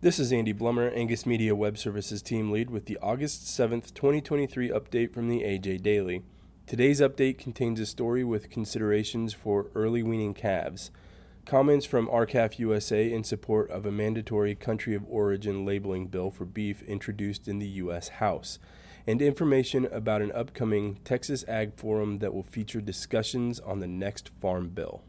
[0.00, 4.68] This is Andy Blummer, Angus Media Web Services Team Lead, with the August 7th, 2023
[4.68, 6.22] update from the AJ Daily.
[6.68, 10.92] Today's update contains a story with considerations for early weaning calves,
[11.46, 16.44] comments from R-CALF USA in support of a mandatory country of origin labeling bill for
[16.44, 18.06] beef introduced in the U.S.
[18.06, 18.60] House,
[19.04, 24.28] and information about an upcoming Texas Ag Forum that will feature discussions on the next
[24.28, 25.02] Farm Bill.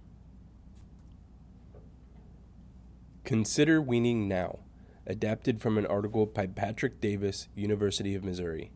[3.23, 4.57] Consider Weaning Now,
[5.09, 8.71] adapted from an article by Patrick Davis, University of Missouri.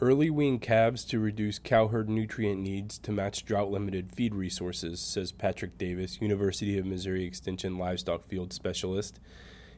[0.00, 5.00] Early wean calves to reduce cow herd nutrient needs to match drought limited feed resources,
[5.00, 9.18] says Patrick Davis, University of Missouri Extension livestock field specialist.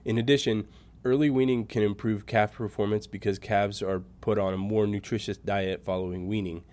[0.05, 0.69] In addition,
[1.07, 5.83] early weaning can improve calf performance because calves are put on a more nutritious diet
[5.87, 6.65] following weaning.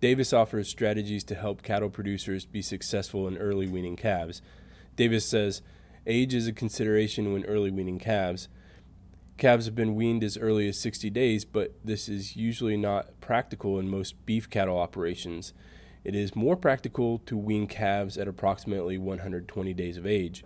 [0.00, 4.40] Davis offers strategies to help cattle producers be successful in early weaning calves.
[4.94, 5.62] Davis says
[6.08, 8.48] age is a consideration when early weaning calves.
[9.36, 13.78] Calves have been weaned as early as 60 days, but this is usually not practical
[13.78, 15.52] in most beef cattle operations.
[16.02, 20.44] It is more practical to wean calves at approximately 120 days of age.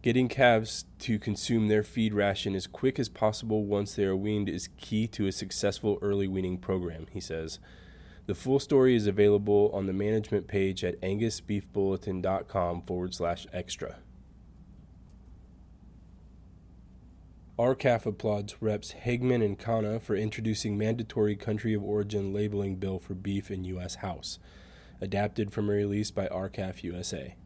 [0.00, 4.48] Getting calves to consume their feed ration as quick as possible once they are weaned
[4.48, 7.58] is key to a successful early weaning program, he says.
[8.26, 13.96] The full story is available on the management page at angusbeefbulletin.com forward slash extra.
[17.58, 23.14] R-CALF applauds Reps Hageman and Khanna for introducing mandatory country of origin labeling bill for
[23.14, 23.96] beef in U.S.
[23.96, 24.40] House,
[25.00, 27.36] adapted from a release by R-CALF USA.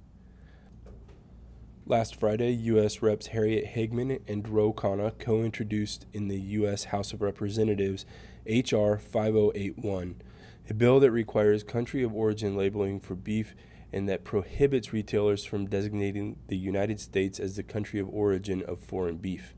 [1.85, 3.03] Last Friday, U.S.
[3.03, 6.85] Reps Harriet Hageman and Ro Khanna co introduced in the U.S.
[6.85, 8.07] House of Representatives
[8.47, 8.99] H.R.
[8.99, 10.23] 5081
[10.71, 13.55] a bill that requires country of origin labeling for beef
[13.91, 18.79] and that prohibits retailers from designating the United States as the country of origin of
[18.79, 19.55] foreign beef.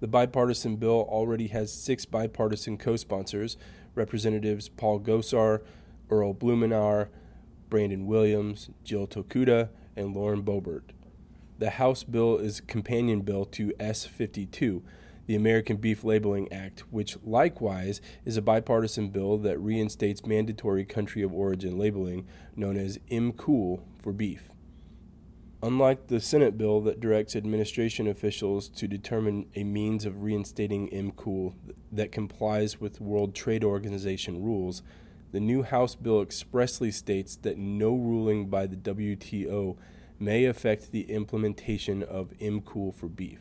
[0.00, 3.56] The bipartisan bill already has six bipartisan co sponsors
[3.94, 5.62] Representatives Paul Gosar,
[6.08, 7.08] Earl Blumenauer,
[7.68, 10.92] Brandon Williams, Jill Tokuda, and Lauren Boebert.
[11.58, 14.82] The House bill is a companion bill to S 52
[15.26, 21.22] the American Beef Labeling Act, which likewise is a bipartisan bill that reinstates mandatory country
[21.22, 24.50] of origin labeling known as MCOOL for beef.
[25.62, 31.52] Unlike the Senate bill that directs administration officials to determine a means of reinstating MCOOL
[31.92, 34.82] that complies with World Trade Organization rules,
[35.32, 39.76] the new House bill expressly states that no ruling by the WTO
[40.18, 43.40] may affect the implementation of MCOOL for beef.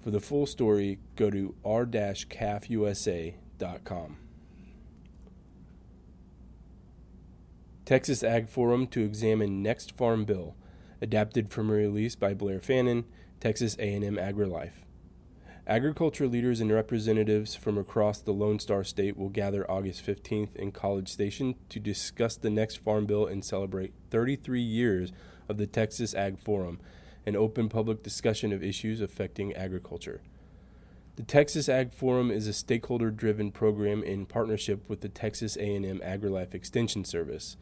[0.00, 4.16] For the full story, go to r-calfusa.com.
[7.84, 10.56] Texas Ag Forum to examine next farm bill,
[11.04, 13.04] adapted from a release by Blair Fannin,
[13.38, 14.86] Texas A&M AgriLife.
[15.66, 20.72] Agriculture leaders and representatives from across the Lone Star State will gather August 15th in
[20.72, 25.12] College Station to discuss the next farm bill and celebrate 33 years
[25.46, 26.80] of the Texas Ag Forum
[27.26, 30.22] an open public discussion of issues affecting agriculture.
[31.16, 36.54] The Texas Ag Forum is a stakeholder-driven program in partnership with the Texas A&M AgriLife
[36.54, 37.56] Extension Service.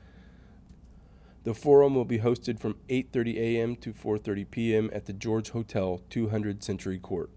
[1.45, 3.77] The forum will be hosted from 8:30 a.m.
[3.77, 4.91] to 4:30 p.m.
[4.93, 7.31] at the George Hotel, 200 Century Court.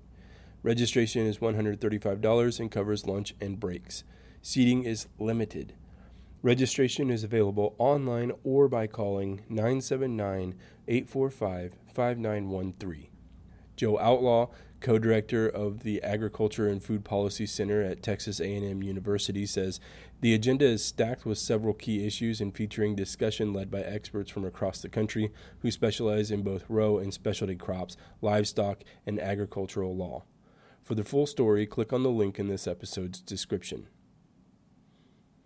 [0.61, 4.03] Registration is $135 and covers lunch and breaks.
[4.41, 5.73] Seating is limited.
[6.43, 10.53] Registration is available online or by calling 979
[10.87, 13.14] 845 5913.
[13.75, 14.47] Joe Outlaw,
[14.81, 19.79] co-director of the Agriculture and Food Policy Center at Texas A&M University says
[20.21, 24.45] the agenda is stacked with several key issues and featuring discussion led by experts from
[24.45, 30.23] across the country who specialize in both row and specialty crops, livestock, and agricultural law.
[30.83, 33.87] For the full story, click on the link in this episode's description.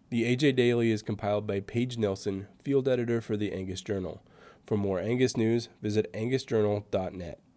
[0.10, 4.22] The AJ Daily is compiled by Paige Nelson, field editor for the Angus Journal.
[4.66, 7.40] For more Angus news, visit angusjournal.net.